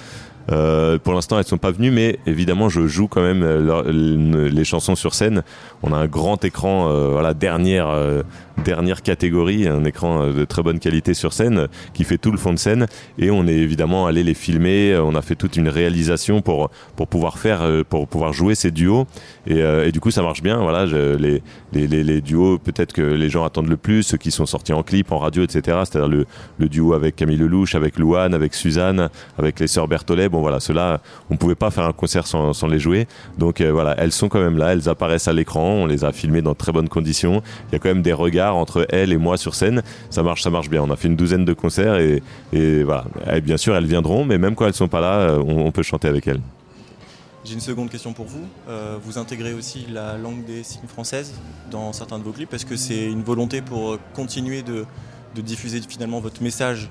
Euh, 0.51 0.99
pour 0.99 1.15
l'instant, 1.15 1.39
elles 1.39 1.47
sont 1.47 1.59
pas 1.59 1.71
venues, 1.71 1.91
mais 1.91 2.19
évidemment, 2.27 2.69
je 2.69 2.87
joue 2.87 3.09
quand 3.09 3.23
même 3.23 3.43
euh, 3.43 4.51
les 4.51 4.65
chansons 4.65 4.95
sur 4.95 5.15
scène. 5.15 5.43
On 5.83 5.93
a 5.93 5.97
un 5.97 6.07
grand 6.07 6.45
écran, 6.45 6.89
euh, 6.89 7.11
voilà, 7.13 7.35
dernière 7.35 7.95
dernière 8.65 9.03
catégorie, 9.03 9.67
un 9.67 9.85
écran 9.85 10.29
de 10.29 10.45
très 10.45 10.63
bonne 10.63 10.79
qualité 10.79 11.13
sur 11.13 11.33
scène 11.33 11.67
qui 11.93 12.05
fait 12.05 12.19
tout 12.19 12.31
le 12.31 12.39
fond 12.39 12.53
de 12.53 12.59
scène, 12.59 12.87
et 13.19 13.33
on 13.33 13.49
est 13.49 13.57
évidemment 13.57 14.07
allé 14.07 14.23
les 14.23 14.35
filmer. 14.35 14.97
On 14.97 15.17
a 15.17 15.23
fait 15.23 15.35
toute 15.35 15.57
une 15.57 15.69
réalisation 15.69 16.41
pour 16.41 16.71
pour 16.95 17.09
pouvoir 17.09 17.39
faire, 17.39 17.63
pour 17.89 18.07
pouvoir 18.07 18.33
jouer 18.33 18.55
ces 18.55 18.71
duos, 18.71 19.07
et, 19.47 19.91
du 19.93 20.01
coup, 20.01 20.11
ça 20.11 20.23
marche 20.23 20.43
bien. 20.43 20.59
Voilà, 20.59 20.87
les, 20.87 21.43
les, 21.73 22.21
duos, 22.21 22.59
peut-être 22.59 22.93
que 22.93 23.03
les 23.03 23.29
gens 23.29 23.45
attendent 23.45 23.69
le 23.69 23.77
plus, 23.77 24.05
ceux 24.05 24.19
qui 24.19 24.31
sont 24.31 24.47
sortis 24.47 24.73
en 24.73 24.83
clip, 24.83 25.11
en 25.11 25.19
radio, 25.19 25.43
etc. 25.43 25.81
C'est-à-dire 25.85 26.09
le, 26.09 26.27
le 26.59 26.69
duo 26.69 26.95
avec 26.95 27.17
Camille 27.17 27.37
Lelouch, 27.37 27.75
avec 27.75 27.99
Louane, 27.99 28.35
avec 28.35 28.55
Suzanne, 28.55 29.11
avec 29.37 29.59
les 29.59 29.67
sœurs 29.67 29.89
Berthollet 29.89 30.29
bon 30.35 30.41
voilà, 30.41 30.59
ceux-là, 30.59 31.01
on 31.31 31.37
pouvait 31.37 31.55
pas 31.55 31.71
faire 31.71 31.85
un 31.85 31.93
concert 31.93 32.27
sans, 32.27 32.67
les 32.67 32.81
jouer. 32.81 33.07
Donc 33.39 33.61
euh, 33.61 33.71
voilà, 33.71 33.95
elles 33.99 34.13
sont 34.13 34.29
quand 34.29 34.41
même 34.41 34.59
là, 34.59 34.73
elles 34.73 34.89
apparaissent 34.89 35.29
à 35.29 35.33
l'écran, 35.33 35.63
on 35.63 35.87
les 35.87 36.05
a 36.05 36.13
filmées 36.13 36.43
dans 36.43 36.55
très 36.55 36.73
bonnes 36.73 36.89
conditions. 36.89 37.41
Il 37.69 37.73
y 37.73 37.77
a 37.77 37.79
quand 37.79 37.89
même 37.89 38.03
des 38.03 38.13
regards 38.13 38.57
entre 38.57 38.87
elles 38.91 39.13
et 39.13 39.17
moi 39.17 39.37
sur 39.37 39.55
scène. 39.55 39.83
Ça 40.11 40.23
marche, 40.23 40.43
ça 40.43 40.51
marche 40.51 40.69
bien. 40.69 40.83
On 40.83 40.91
a 40.91 40.97
fait 40.97 41.09
une 41.09 41.17
douzaine 41.17 41.45
de 41.45 41.53
concerts 41.53 41.97
et, 41.97 42.23
voilà. 42.83 43.05
bien 43.43 43.57
sûr, 43.57 43.77
elles 43.77 43.87
viendront, 43.87 44.25
mais 44.25 44.39
même 44.39 44.57
quand 44.57 44.67
elles 44.67 44.75
sont 44.75 44.89
pas 44.89 45.01
là, 45.01 45.19
euh, 45.21 45.43
on, 45.47 45.71
peut 45.71 45.83
chanter 45.83 46.09
avec 46.09 46.27
elles. 46.27 46.41
J'ai 47.45 47.55
une 47.55 47.61
seconde 47.61 47.91
question 47.91 48.13
pour 48.13 48.27
vous. 48.27 48.47
Euh, 48.69 48.99
vous 49.03 49.19
intégrez 49.19 49.53
aussi 49.53 49.87
la 49.93 50.17
langue 50.17 50.45
des 50.45 50.65
signes 50.65 50.89
françaises 50.89 51.35
dans 51.71 51.93
certains 51.93 52.19
de 52.19 52.25
vos 52.25 52.33
clips. 52.33 52.53
Est-ce 52.53 52.67
que 52.67 52.77
c'est 52.77 53.05
une 53.05 53.23
volonté 53.23 53.63
pour 53.63 53.99
continuer 54.15 54.63
de 54.63 54.87
diffuser 55.43 55.81
finalement 55.87 56.21
votre 56.21 56.43
message 56.43 56.91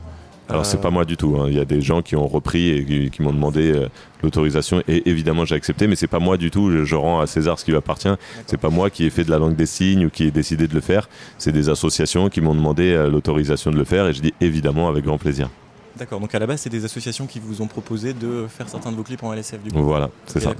alors 0.49 0.65
c'est 0.65 0.81
pas 0.81 0.89
moi 0.89 1.05
du 1.05 1.17
tout. 1.17 1.37
Hein. 1.39 1.45
Il 1.47 1.55
y 1.55 1.59
a 1.59 1.65
des 1.65 1.81
gens 1.81 2.01
qui 2.01 2.15
ont 2.15 2.27
repris 2.27 2.69
et 2.69 3.09
qui, 3.09 3.21
m'ont 3.21 3.31
demandé 3.31 3.71
euh, 3.71 3.87
l'autorisation 4.21 4.83
et 4.87 5.09
évidemment 5.09 5.45
j'ai 5.45 5.55
accepté, 5.55 5.87
mais 5.87 5.95
c'est 5.95 6.07
pas 6.07 6.19
moi 6.19 6.37
du 6.37 6.51
tout. 6.51 6.83
Je, 6.83 6.95
rends 6.95 7.21
à 7.21 7.27
César 7.27 7.57
ce 7.57 7.65
qui 7.65 7.71
lui 7.71 7.77
appartient. 7.77 8.13
C'est 8.45 8.57
pas 8.57 8.69
moi 8.69 8.89
qui 8.89 9.05
ai 9.05 9.09
fait 9.09 9.23
de 9.23 9.31
la 9.31 9.39
langue 9.39 9.55
des 9.55 9.65
signes 9.65 10.05
ou 10.05 10.09
qui 10.09 10.25
ai 10.25 10.31
décidé 10.31 10.67
de 10.67 10.73
le 10.73 10.81
faire. 10.81 11.09
C'est 11.37 11.51
des 11.51 11.69
associations 11.69 12.29
qui 12.29 12.41
m'ont 12.41 12.55
demandé 12.55 12.91
euh, 12.91 13.09
l'autorisation 13.09 13.71
de 13.71 13.77
le 13.77 13.85
faire 13.85 14.07
et 14.07 14.13
je 14.13 14.21
dis 14.21 14.33
évidemment 14.41 14.89
avec 14.89 15.05
grand 15.05 15.17
plaisir. 15.17 15.49
D'accord. 15.97 16.19
Donc 16.19 16.35
à 16.35 16.39
la 16.39 16.47
base 16.47 16.61
c'est 16.61 16.69
des 16.69 16.83
associations 16.83 17.25
qui 17.25 17.39
vous 17.39 17.61
ont 17.61 17.67
proposé 17.67 18.13
de 18.13 18.45
faire 18.49 18.67
certains 18.67 18.91
de 18.91 18.97
vos 18.97 19.03
clips 19.03 19.23
en 19.23 19.33
LSF 19.33 19.63
du 19.63 19.71
coup. 19.71 19.81
Voilà, 19.83 20.09
c'est 20.25 20.41
ça. 20.41 20.53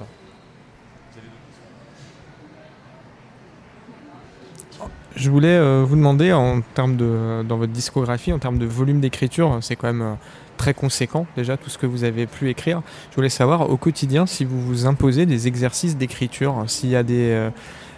Je 5.15 5.29
voulais 5.29 5.47
euh, 5.47 5.85
vous 5.87 5.95
demander, 5.95 6.33
en 6.33 6.61
termes 6.73 6.97
de, 6.97 7.43
dans 7.47 7.57
votre 7.57 7.71
discographie, 7.71 8.33
en 8.33 8.39
termes 8.39 8.57
de 8.57 8.65
volume 8.65 8.99
d'écriture, 8.99 9.59
c'est 9.61 9.75
quand 9.75 9.87
même 9.87 10.01
euh, 10.01 10.13
très 10.57 10.73
conséquent 10.73 11.27
déjà 11.35 11.55
tout 11.55 11.69
ce 11.69 11.77
que 11.77 11.85
vous 11.85 12.03
avez 12.03 12.25
pu 12.25 12.49
écrire. 12.49 12.81
Je 13.11 13.15
voulais 13.15 13.29
savoir 13.29 13.69
au 13.69 13.77
quotidien 13.77 14.25
si 14.25 14.43
vous 14.43 14.59
vous 14.59 14.87
imposez 14.87 15.27
des 15.27 15.47
exercices 15.47 15.97
d'écriture, 15.97 16.63
s'il 16.67 16.89
y 16.89 16.95
a 16.95 17.03
des... 17.03 17.29
euh, 17.29 17.49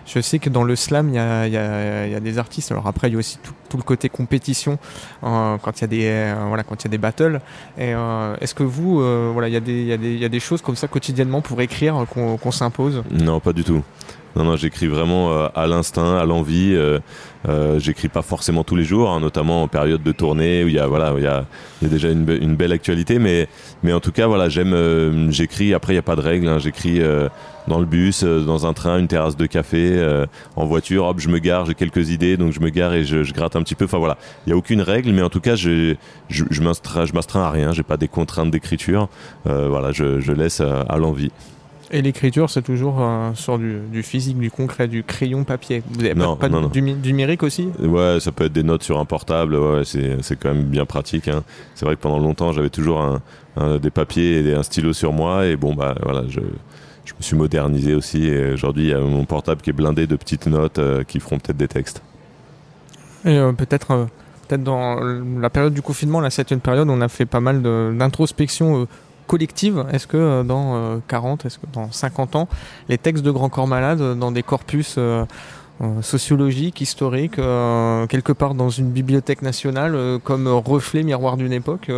je 0.06 0.20
sais 0.20 0.40
que 0.40 0.50
dans 0.50 0.64
le 0.64 0.76
slam, 0.76 1.10
il 1.10 1.14
y 1.14 1.16
y 1.16 2.16
a 2.16 2.20
des 2.20 2.38
artistes. 2.38 2.72
Alors 2.72 2.86
après, 2.86 3.08
il 3.08 3.14
y 3.14 3.16
a 3.16 3.20
aussi 3.20 3.40
tout, 3.42 3.54
tout 3.70 3.78
le 3.78 3.84
côté 3.84 4.10
compétition 4.10 4.78
euh, 5.24 5.58
quand 5.62 5.80
il 5.80 5.82
y 5.82 5.84
a 5.84 5.88
des 5.88 6.06
euh, 6.06 6.36
voilà 6.48 6.64
quand 6.64 6.84
il 6.84 6.86
y 6.86 6.90
a 6.90 6.92
des 6.92 6.98
battles. 6.98 7.40
Et 7.78 7.94
euh, 7.94 8.36
est-ce 8.42 8.54
que 8.56 8.64
vous 8.64 9.02
voilà 9.34 9.48
il 9.48 9.54
y 9.54 9.58
a 9.58 9.60
des 9.60 9.82
il 9.82 10.18
y 10.18 10.20
y 10.20 10.26
a 10.26 10.30
des 10.30 10.40
choses 10.40 10.62
comme 10.62 10.76
ça 10.76 10.88
quotidiennement 10.88 11.42
pour 11.42 11.62
écrire 11.62 12.06
qu'on 12.10 12.38
qu'on 12.38 12.52
s'impose? 12.52 13.04
Non, 13.12 13.40
pas 13.40 13.54
du 13.54 13.64
tout. 13.64 13.84
Non, 14.36 14.44
non, 14.44 14.58
j'écris 14.58 14.88
vraiment 14.88 15.48
à 15.56 15.66
l'instinct, 15.66 16.18
à 16.18 16.26
l'envie. 16.26 16.78
J'écris 17.78 18.10
pas 18.10 18.22
forcément 18.22 18.66
tous 18.66 18.76
les 18.76 18.84
jours, 18.84 19.10
hein, 19.10 19.22
notamment 19.22 19.64
en 19.64 19.68
période 19.70 20.04
de 20.04 20.12
tournée 20.12 20.64
où 20.64 20.68
il 20.68 20.74
y 20.74 20.80
a 20.80 20.88
voilà, 20.88 21.14
il 21.16 21.24
y 21.24 21.28
a, 21.28 21.46
y 21.82 21.86
a 21.86 21.90
déjà 21.90 22.10
une, 22.10 22.26
be- 22.26 22.42
une 22.42 22.56
belle 22.56 22.74
actualité, 22.74 23.18
mais 23.18 23.48
mais 23.82 23.94
en 23.94 24.02
tout 24.02 24.12
cas 24.12 24.28
voilà, 24.28 24.50
j'aime, 24.50 25.32
j'écris. 25.32 25.74
Après, 25.74 25.94
il 25.94 25.96
y 25.96 26.00
a 26.00 26.02
pas 26.04 26.18
de 26.18 26.22
règles. 26.22 26.50
hein, 26.50 26.60
j'écris 26.60 27.00
dans 27.68 27.80
le 27.80 27.86
bus, 27.86 28.24
dans 28.24 28.66
un 28.66 28.74
train, 28.74 29.00
une 29.00 29.08
terrasse 29.08 29.38
de 29.38 29.46
café, 29.46 30.26
en 30.58 30.66
voiture. 30.66 31.06
Hop, 31.06 31.20
je 31.20 31.30
me 31.30 31.40
gare, 31.40 31.66
j'ai 31.66 31.76
quelques 31.76 32.10
idées, 32.10 32.36
donc 32.36 32.52
je 32.52 32.60
me 32.60 32.70
gare 32.70 32.94
et 32.94 33.06
je, 33.06 33.24
je 33.24 33.34
gratte 33.34 33.56
un 33.56 33.64
petit 33.66 33.76
peu. 33.76 33.84
Enfin 33.86 33.98
voilà, 33.98 34.18
il 34.46 34.52
y 34.52 34.54
a 34.54 34.56
aucune 34.56 34.82
règle, 34.82 35.12
mais 35.12 35.22
en 35.22 35.30
tout 35.30 35.42
cas, 35.42 35.56
je 35.56 35.96
je, 36.30 36.46
je 36.50 36.62
m'astreins 36.62 37.42
à 37.42 37.50
rien. 37.52 37.74
J'ai 37.74 37.84
pas 37.84 37.98
des 37.98 38.08
contraintes 38.08 38.52
d'écriture. 38.52 39.10
Euh, 39.48 39.68
voilà, 39.70 39.92
je, 39.92 40.22
je 40.22 40.32
laisse 40.32 40.62
euh, 40.62 40.84
à 40.88 40.98
l'envie. 40.98 41.32
Et 41.92 42.02
l'écriture, 42.02 42.50
c'est 42.50 42.64
toujours 42.64 42.98
euh, 43.00 43.32
sur 43.36 43.60
du, 43.60 43.78
du 43.92 44.02
physique, 44.02 44.40
du 44.40 44.50
concret, 44.50 44.88
du 44.88 45.04
crayon 45.04 45.44
papier. 45.44 45.84
Vous 45.92 46.04
avez 46.04 46.16
Non, 46.16 46.36
pas, 46.36 46.48
pas 46.48 46.50
non, 46.50 46.62
non. 46.62 46.68
Du, 46.70 46.82
numérique 46.82 47.44
aussi? 47.44 47.70
Ouais, 47.80 48.18
ça 48.20 48.32
peut 48.32 48.46
être 48.46 48.54
des 48.54 48.64
notes 48.64 48.82
sur 48.82 48.98
un 49.00 49.06
portable, 49.06 49.56
ouais, 49.56 49.84
c'est, 49.86 50.18
c'est 50.24 50.36
quand 50.36 50.50
même 50.54 50.64
bien 50.64 50.86
pratique. 50.86 51.28
Hein. 51.28 51.44
C'est 51.76 51.86
vrai 51.86 51.96
que 51.96 52.02
pendant 52.02 52.18
longtemps, 52.18 52.52
j'avais 52.54 52.72
toujours 52.72 53.02
un, 53.02 53.22
un- 53.56 53.78
des 53.78 53.92
papiers 53.92 54.40
et 54.48 54.56
un 54.56 54.64
stylo 54.64 54.94
sur 54.94 55.14
moi, 55.14 55.46
et 55.46 55.56
bon, 55.58 55.76
bah 55.76 55.94
voilà, 56.02 56.24
je, 56.28 56.40
je 57.06 57.14
me 57.14 57.22
suis 57.22 57.36
modernisé 57.38 57.94
aussi, 57.94 58.26
et 58.26 58.54
aujourd'hui, 58.54 58.86
il 58.86 58.90
y 58.90 58.94
a 58.94 59.00
mon 59.00 59.26
portable 59.26 59.62
qui 59.62 59.70
est 59.70 59.74
blindé 59.74 60.08
de 60.08 60.16
petites 60.16 60.48
notes 60.48 60.80
euh, 60.80 61.04
qui 61.04 61.20
feront 61.20 61.38
peut-être 61.38 61.58
des 61.58 61.68
textes. 61.68 62.02
Et 63.26 63.38
euh, 63.38 63.52
peut-être 63.52 63.92
euh, 63.92 64.06
peut-être 64.48 64.64
dans 64.64 65.00
la 65.40 65.50
période 65.50 65.74
du 65.74 65.82
confinement, 65.82 66.22
là, 66.22 66.30
c'est 66.30 66.52
une 66.52 66.60
période 66.60 66.88
où 66.88 66.92
on 66.92 67.02
a 67.02 67.08
fait 67.08 67.26
pas 67.26 67.40
mal 67.40 67.62
d'introspection 67.62 68.82
euh, 68.82 68.86
collective. 69.28 69.86
Est-ce 69.92 70.08
que 70.08 70.44
dans 70.44 70.76
euh, 70.76 70.98
40, 71.08 71.46
est-ce 71.46 71.58
que 71.58 71.66
dans 71.74 71.92
50 71.92 72.36
ans, 72.36 72.48
les 72.90 72.98
textes 72.98 73.24
de 73.24 73.32
Grand 73.32 73.50
Corps 73.50 73.68
Malade, 73.68 74.02
euh, 74.02 74.16
dans 74.16 74.32
des 74.32 74.44
corpus 74.44 75.00
euh, 75.82 76.02
sociologiques, 76.02 76.80
historiques, 76.80 77.38
euh, 77.38 78.08
quelque 78.08 78.32
part 78.32 78.56
dans 78.56 78.70
une 78.70 78.92
bibliothèque 78.92 79.42
nationale, 79.42 79.94
euh, 79.94 80.20
comme 80.20 80.48
reflet, 80.48 81.04
miroir 81.04 81.36
d'une 81.36 81.52
époque 81.52 81.92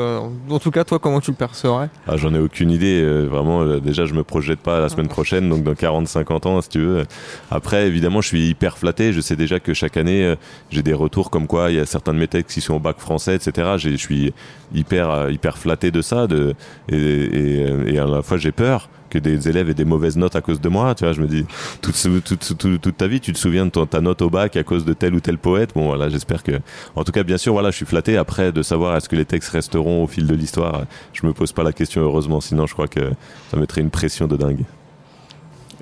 En 0.49 0.59
tout 0.59 0.71
cas, 0.71 0.83
toi, 0.83 0.97
comment 0.97 1.19
tu 1.19 1.29
le 1.29 1.37
percevrais 1.37 1.89
Ah, 2.07 2.17
j'en 2.17 2.33
ai 2.33 2.39
aucune 2.39 2.71
idée, 2.71 3.05
vraiment, 3.27 3.77
déjà, 3.77 4.05
je 4.05 4.15
me 4.15 4.23
projette 4.23 4.59
pas 4.59 4.79
la 4.79 4.89
semaine 4.89 5.07
prochaine, 5.07 5.47
donc 5.47 5.63
dans 5.63 5.73
40-50 5.73 6.47
ans, 6.47 6.61
si 6.61 6.69
tu 6.69 6.79
veux. 6.79 7.05
Après, 7.51 7.85
évidemment, 7.85 8.21
je 8.21 8.29
suis 8.29 8.47
hyper 8.47 8.79
flatté, 8.79 9.13
je 9.13 9.21
sais 9.21 9.35
déjà 9.35 9.59
que 9.59 9.75
chaque 9.75 9.95
année, 9.95 10.35
j'ai 10.71 10.81
des 10.81 10.93
retours 10.95 11.29
comme 11.29 11.45
quoi 11.45 11.69
il 11.69 11.77
y 11.77 11.79
a 11.79 11.85
certains 11.85 12.13
de 12.13 12.19
mes 12.19 12.27
textes 12.27 12.55
qui 12.55 12.61
sont 12.61 12.73
au 12.73 12.79
bac 12.79 12.97
français, 12.97 13.35
etc. 13.35 13.75
Je 13.77 13.95
suis 13.95 14.33
hyper, 14.73 15.29
hyper 15.29 15.57
flatté 15.57 15.91
de 15.91 16.01
ça, 16.01 16.25
de, 16.25 16.55
et, 16.89 16.95
et, 16.97 17.93
et 17.93 17.99
à 17.99 18.05
la 18.05 18.23
fois, 18.23 18.37
j'ai 18.37 18.51
peur 18.51 18.89
que 19.09 19.19
des 19.19 19.49
élèves 19.49 19.69
aient 19.69 19.73
des 19.73 19.85
mauvaises 19.85 20.17
notes 20.17 20.35
à 20.35 20.41
cause 20.41 20.61
de 20.61 20.69
moi, 20.69 20.95
tu 20.95 21.03
vois, 21.03 21.13
je 21.13 21.21
me 21.21 21.27
dis, 21.27 21.45
toute, 21.81 22.97
ta 22.97 23.07
vie, 23.07 23.19
tu 23.19 23.33
te 23.33 23.37
souviens 23.37 23.65
de 23.65 23.85
ta 23.85 24.01
note 24.01 24.21
au 24.21 24.29
bac 24.29 24.55
à 24.55 24.63
cause 24.63 24.85
de 24.85 24.93
tel 24.93 25.13
ou 25.13 25.19
tel 25.19 25.37
poète? 25.37 25.71
Bon, 25.75 25.87
voilà, 25.87 26.09
j'espère 26.09 26.43
que, 26.43 26.59
en 26.95 27.03
tout 27.03 27.11
cas, 27.11 27.23
bien 27.23 27.37
sûr, 27.37 27.53
voilà, 27.53 27.71
je 27.71 27.75
suis 27.75 27.85
flatté 27.85 28.17
après 28.17 28.51
de 28.51 28.61
savoir 28.61 28.95
est-ce 28.95 29.09
que 29.09 29.15
les 29.15 29.25
textes 29.25 29.49
resteront 29.49 30.03
au 30.03 30.07
fil 30.07 30.27
de 30.27 30.35
l'histoire. 30.35 30.83
Je 31.13 31.25
me 31.25 31.33
pose 31.33 31.51
pas 31.51 31.63
la 31.63 31.73
question, 31.73 32.01
heureusement, 32.01 32.41
sinon 32.41 32.65
je 32.65 32.73
crois 32.73 32.87
que 32.87 33.11
ça 33.51 33.57
mettrait 33.57 33.81
une 33.81 33.91
pression 33.91 34.27
de 34.27 34.35
dingue. 34.35 34.65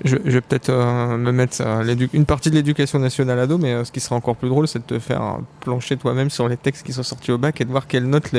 Je, 0.04 0.16
vais 0.16 0.40
peut-être 0.42 0.68
euh, 0.68 1.16
me 1.16 1.32
mettre 1.32 1.62
euh, 1.62 2.06
une 2.12 2.26
partie 2.26 2.50
de 2.50 2.54
l'éducation 2.54 2.98
nationale 2.98 3.38
à 3.38 3.46
dos, 3.46 3.56
mais 3.56 3.72
euh, 3.72 3.84
ce 3.84 3.92
qui 3.92 4.00
serait 4.00 4.14
encore 4.14 4.36
plus 4.36 4.48
drôle, 4.48 4.68
c'est 4.68 4.80
de 4.80 4.84
te 4.84 4.98
faire 4.98 5.38
plancher 5.60 5.96
toi-même 5.96 6.28
sur 6.28 6.48
les 6.48 6.58
textes 6.58 6.84
qui 6.84 6.92
sont 6.92 7.02
sortis 7.02 7.32
au 7.32 7.38
bac 7.38 7.60
et 7.60 7.64
de 7.64 7.70
voir 7.70 7.86
quelles 7.86 8.06
notes 8.06 8.30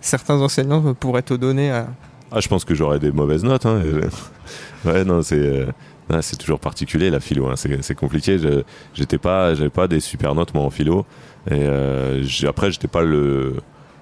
certains 0.00 0.40
enseignants 0.40 0.94
pourraient 0.94 1.22
te 1.22 1.34
donner. 1.34 1.84
Ah, 2.32 2.40
je 2.40 2.48
pense 2.48 2.64
que 2.64 2.74
j'aurais 2.74 2.98
des 2.98 3.12
mauvaises 3.12 3.44
notes. 3.44 3.66
Hein. 3.66 3.82
Ouais, 4.84 5.04
non, 5.04 5.20
c'est. 5.22 5.34
euh, 5.40 5.66
c'est 6.20 6.36
toujours 6.36 6.60
particulier 6.60 7.10
la 7.10 7.18
philo, 7.18 7.48
hein. 7.48 7.54
c'est 7.56 7.94
compliqué. 7.96 8.38
Je- 8.38 8.62
J'étais 8.94 9.18
pas, 9.18 9.54
j'avais 9.56 9.70
pas 9.70 9.88
des 9.88 9.98
super 9.98 10.32
notes 10.36 10.54
moi 10.54 10.62
en 10.62 10.70
philo. 10.70 11.04
Et 11.50 11.54
euh, 11.54 12.22
après, 12.46 12.70
j'étais 12.70 12.86
pas 12.86 13.02
le 13.02 13.54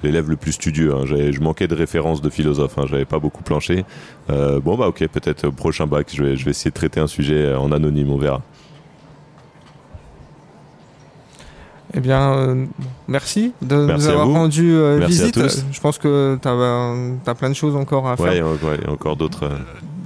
l'élève 0.03 0.29
le 0.29 0.37
plus 0.37 0.53
studieux. 0.53 0.93
Hein. 0.95 1.05
Je 1.07 1.41
manquais 1.41 1.67
de 1.69 1.75
références 1.75 2.21
de 2.21 2.29
philosophe. 2.29 2.77
Hein. 2.77 2.85
J'avais 2.87 3.07
pas 3.07 3.19
beaucoup 3.19 3.43
planché. 3.43 3.87
Euh, 4.29 4.61
bon 4.61 4.77
bah 4.77 4.89
ok, 4.89 5.07
peut-être 5.09 5.49
prochain 5.49 5.87
bac, 5.87 6.09
je 6.13 6.23
vais, 6.23 6.37
je 6.37 6.45
vais 6.45 6.51
essayer 6.51 6.71
de 6.71 6.75
traiter 6.77 7.01
un 7.01 7.07
sujet 7.07 7.55
en 7.55 7.73
anonyme, 7.73 8.11
on 8.11 8.19
verra. 8.19 8.43
Eh 11.97 12.01
bien, 12.01 12.33
euh, 12.33 12.67
merci 13.07 13.53
de 13.63 13.77
Merci 13.77 14.07
nous 14.07 14.11
avoir 14.11 14.29
rendu 14.29 14.73
euh, 14.75 15.05
visite. 15.07 15.39
Je 15.71 15.81
pense 15.81 15.99
que 15.99 16.39
tu 16.43 16.49
as, 16.49 17.35
plein 17.35 17.51
de 17.51 17.55
choses 17.55 17.77
encore 17.77 18.09
à 18.09 18.17
faire. 18.17 18.47
Ouais, 18.47 18.89
encore 18.89 19.17
d'autres. 19.17 19.49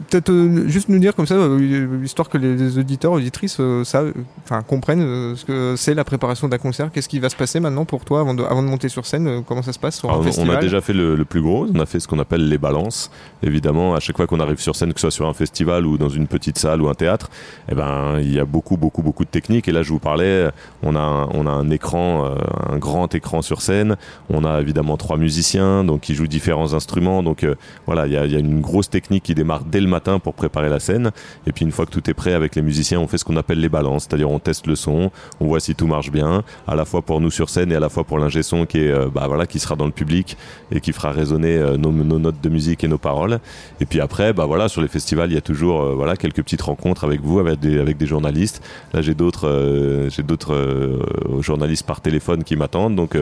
Euh, 0.08 0.20
Peut-être 0.20 0.30
euh, 0.30 0.68
juste 0.68 0.88
nous 0.88 0.98
dire 0.98 1.14
comme 1.14 1.26
ça, 1.26 1.34
euh, 1.34 2.00
histoire 2.02 2.28
que 2.28 2.38
les 2.38 2.78
auditeurs, 2.78 3.12
auditrices 3.12 3.58
euh, 3.60 3.84
savent, 3.84 4.12
enfin, 4.44 4.62
comprennent 4.62 5.02
euh, 5.02 5.36
ce 5.36 5.44
que 5.44 5.74
c'est 5.76 5.94
la 5.94 6.04
préparation 6.04 6.48
d'un 6.48 6.58
concert. 6.58 6.90
Qu'est-ce 6.92 7.08
qui 7.08 7.18
va 7.18 7.28
se 7.28 7.36
passer 7.36 7.60
maintenant 7.60 7.84
pour 7.84 8.04
toi 8.04 8.20
avant 8.20 8.34
de, 8.34 8.42
avant 8.42 8.62
de 8.62 8.68
monter 8.68 8.88
sur 8.88 9.04
scène 9.06 9.26
euh, 9.28 9.40
Comment 9.46 9.62
ça 9.62 9.72
se 9.72 9.78
passe 9.78 9.98
sur 9.98 10.08
un 10.08 10.12
Alors, 10.12 10.20
on- 10.20 10.24
on 10.24 10.26
festival 10.30 10.56
a 10.56 10.60
déjà 10.60 10.80
fait 10.80 10.92
le, 10.94 11.14
le 11.14 11.24
plus 11.24 11.42
gros, 11.42 11.66
on 11.74 11.80
a 11.80 11.86
fait 11.86 12.00
ce 12.00 12.08
qu'on 12.08 12.18
appelle 12.18 12.48
les 12.48 12.58
balances. 12.58 13.10
Évidemment, 13.42 13.94
à 13.94 14.00
chaque 14.00 14.16
fois 14.16 14.26
qu'on 14.26 14.40
arrive 14.40 14.60
sur 14.60 14.74
scène, 14.76 14.92
que 14.94 15.00
ce 15.00 15.10
soit 15.10 15.16
sur 15.16 15.28
un 15.28 15.34
festival 15.34 15.84
ou 15.86 15.98
dans 15.98 16.08
une 16.08 16.26
petite 16.26 16.58
salle 16.58 16.80
ou 16.80 16.88
un 16.88 16.94
théâtre, 16.94 17.28
eh 17.70 17.74
ben, 17.74 18.18
il 18.20 18.32
y 18.32 18.40
a 18.40 18.44
beaucoup, 18.46 18.76
beaucoup, 18.78 19.02
beaucoup 19.02 19.24
de 19.24 19.30
techniques. 19.30 19.68
Et 19.68 19.72
là, 19.72 19.82
je 19.82 19.90
vous 19.90 19.98
parlais, 19.98 20.48
on 20.82 20.96
a 20.96 21.00
un, 21.00 21.24
on 21.34 21.46
a 21.46 21.50
un 21.50 21.68
écran, 21.70 22.24
euh, 22.24 22.34
un 22.72 22.78
grand 22.78 23.14
écran 23.14 23.42
sur 23.42 23.60
scène. 23.60 23.96
On 24.30 24.44
a 24.44 24.60
évidemment 24.60 24.96
trois 24.96 25.18
musiciens, 25.18 25.84
donc 25.84 26.00
qui 26.00 26.14
jouent 26.14 26.26
différents 26.26 26.72
instruments. 26.74 27.22
Donc 27.22 27.44
euh, 27.44 27.54
voilà, 27.86 28.06
il 28.06 28.12
y 28.12 28.16
a, 28.16 28.24
il 28.24 28.32
y 28.32 28.36
a 28.36 28.38
une 28.38 28.60
grosse 28.60 28.88
technique 28.88 29.24
qui 29.24 29.34
démarre 29.34 29.64
dès 29.64 29.80
le 29.80 29.86
matin 29.86 29.97
pour 30.22 30.34
préparer 30.34 30.68
la 30.68 30.80
scène. 30.80 31.10
Et 31.46 31.52
puis 31.52 31.64
une 31.64 31.72
fois 31.72 31.86
que 31.86 31.90
tout 31.90 32.08
est 32.08 32.14
prêt 32.14 32.32
avec 32.32 32.54
les 32.54 32.62
musiciens, 32.62 33.00
on 33.00 33.06
fait 33.06 33.18
ce 33.18 33.24
qu'on 33.24 33.36
appelle 33.36 33.60
les 33.60 33.68
balances, 33.68 34.06
c'est-à-dire 34.08 34.30
on 34.30 34.38
teste 34.38 34.66
le 34.66 34.76
son, 34.76 35.10
on 35.40 35.46
voit 35.46 35.60
si 35.60 35.74
tout 35.74 35.86
marche 35.86 36.10
bien, 36.10 36.42
à 36.66 36.74
la 36.74 36.84
fois 36.84 37.02
pour 37.02 37.20
nous 37.20 37.30
sur 37.30 37.48
scène 37.48 37.72
et 37.72 37.76
à 37.76 37.80
la 37.80 37.88
fois 37.88 38.04
pour 38.04 38.18
l'ingé 38.18 38.42
son 38.42 38.66
qui 38.66 38.78
est, 38.78 38.90
euh, 38.90 39.08
bah 39.12 39.26
voilà, 39.26 39.46
qui 39.46 39.58
sera 39.58 39.76
dans 39.76 39.86
le 39.86 39.92
public 39.92 40.36
et 40.70 40.80
qui 40.80 40.92
fera 40.92 41.10
résonner 41.10 41.56
euh, 41.56 41.76
nos, 41.76 41.92
notes 41.92 42.40
de 42.40 42.48
musique 42.48 42.84
et 42.84 42.88
nos 42.88 42.98
paroles. 42.98 43.40
Et 43.80 43.86
puis 43.86 44.00
après, 44.00 44.32
bah 44.32 44.46
voilà, 44.46 44.68
sur 44.68 44.80
les 44.80 44.88
festivals, 44.88 45.30
il 45.30 45.34
y 45.34 45.38
a 45.38 45.42
toujours 45.42 45.82
euh, 45.82 45.94
voilà 45.94 46.16
quelques 46.16 46.42
petites 46.42 46.62
rencontres 46.62 47.04
avec 47.04 47.20
vous, 47.20 47.38
avec 47.38 47.60
des, 47.60 47.78
avec 47.78 47.96
des 47.96 48.06
journalistes. 48.06 48.62
Là, 48.92 49.02
j'ai 49.02 49.14
d'autres, 49.14 50.08
j'ai 50.10 50.22
d'autres 50.22 50.98
journalistes 51.40 51.86
par 51.86 52.00
téléphone 52.00 52.44
qui 52.44 52.56
m'attendent, 52.56 52.96
donc 52.96 53.16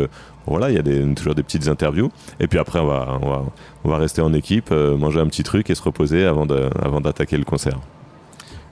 voilà, 0.47 0.71
il 0.71 0.77
y 0.77 0.79
a 0.79 1.15
toujours 1.15 1.35
des 1.35 1.43
petites 1.43 1.69
interviews. 1.69 2.11
Et 2.41 2.47
puis 2.47 2.59
après, 2.59 2.79
on 2.79 2.87
va, 2.87 3.19
on 3.23 3.31
va, 3.31 3.45
on 3.85 3.89
va 3.89 3.97
rester 3.99 4.23
en 4.23 4.33
équipe, 4.33 4.71
manger 4.71 5.21
un 5.21 5.27
petit 5.27 5.43
truc 5.43 5.71
et 5.71 5.75
se 5.75 5.83
reposer 5.83 6.25
avant 6.25 6.47
de, 6.47 6.66
avant 6.83 7.01
d'attaquer 7.01 7.37
le 7.37 7.45
concert. 7.45 7.79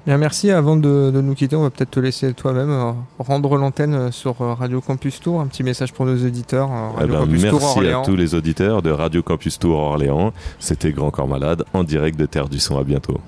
Bien, 0.06 0.18
merci. 0.18 0.50
Avant 0.50 0.76
de, 0.76 1.10
de 1.14 1.20
nous 1.22 1.34
quitter, 1.34 1.56
on 1.56 1.62
va 1.62 1.70
peut-être 1.70 1.92
te 1.92 2.00
laisser 2.00 2.34
toi-même 2.34 2.68
euh, 2.70 2.92
rendre 3.18 3.56
l'antenne 3.56 3.94
euh, 3.94 4.10
sur 4.10 4.42
euh, 4.42 4.52
Radio 4.52 4.82
Campus 4.82 5.18
Tour. 5.18 5.40
Un 5.40 5.46
petit 5.46 5.62
message 5.62 5.94
pour 5.94 6.04
nos 6.04 6.14
auditeurs. 6.26 6.68
euh, 6.70 7.02
Eh 7.02 7.06
ben, 7.06 7.20
Campus 7.20 7.40
Tour 7.42 7.52
merci 7.60 7.78
Orléans. 7.78 8.02
à 8.02 8.04
tous 8.04 8.14
les 8.16 8.34
auditeurs 8.34 8.82
de 8.82 8.90
Radio 8.90 9.22
Campus 9.22 9.58
Tour 9.58 9.78
Orléans. 9.78 10.34
C'était 10.58 10.92
Grand 10.92 11.10
Corps 11.10 11.26
Malade 11.28 11.64
en 11.72 11.84
direct 11.84 12.18
de 12.18 12.26
Terre 12.26 12.50
du 12.50 12.58
Son. 12.60 12.76
À 12.78 12.84
bientôt. 12.84 13.18